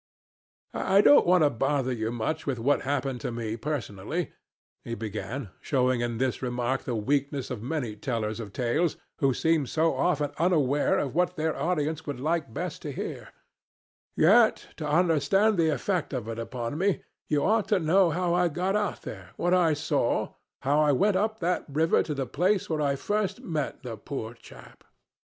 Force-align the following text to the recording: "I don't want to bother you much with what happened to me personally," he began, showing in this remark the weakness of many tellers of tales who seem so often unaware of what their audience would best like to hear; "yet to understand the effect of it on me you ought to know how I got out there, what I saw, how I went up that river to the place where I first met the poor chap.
"I 0.73 1.01
don't 1.01 1.27
want 1.27 1.43
to 1.43 1.51
bother 1.51 1.93
you 1.93 2.11
much 2.11 2.47
with 2.47 2.57
what 2.57 2.81
happened 2.81 3.21
to 3.21 3.31
me 3.31 3.55
personally," 3.55 4.33
he 4.83 4.95
began, 4.95 5.51
showing 5.61 6.01
in 6.01 6.17
this 6.17 6.41
remark 6.41 6.85
the 6.85 6.95
weakness 6.95 7.51
of 7.51 7.61
many 7.61 7.95
tellers 7.95 8.39
of 8.39 8.51
tales 8.51 8.97
who 9.19 9.31
seem 9.31 9.67
so 9.67 9.93
often 9.95 10.31
unaware 10.39 10.97
of 10.97 11.13
what 11.13 11.35
their 11.35 11.55
audience 11.55 12.07
would 12.07 12.15
best 12.15 12.23
like 12.23 12.55
to 12.79 12.91
hear; 12.91 13.29
"yet 14.15 14.69
to 14.77 14.87
understand 14.89 15.55
the 15.59 15.69
effect 15.69 16.13
of 16.13 16.27
it 16.27 16.39
on 16.55 16.79
me 16.79 17.03
you 17.27 17.45
ought 17.45 17.67
to 17.67 17.77
know 17.77 18.09
how 18.09 18.33
I 18.33 18.47
got 18.47 18.75
out 18.75 19.03
there, 19.03 19.33
what 19.35 19.53
I 19.53 19.75
saw, 19.75 20.33
how 20.63 20.79
I 20.79 20.91
went 20.93 21.15
up 21.15 21.41
that 21.41 21.63
river 21.69 22.01
to 22.01 22.15
the 22.15 22.25
place 22.25 22.71
where 22.71 22.81
I 22.81 22.95
first 22.95 23.41
met 23.41 23.83
the 23.83 23.97
poor 23.97 24.33
chap. 24.33 24.83